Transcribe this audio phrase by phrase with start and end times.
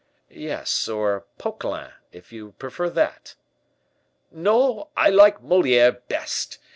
[0.33, 3.35] "Yes; or Poquelin, if you prefer that."
[4.31, 6.57] "No; I like Moliere best.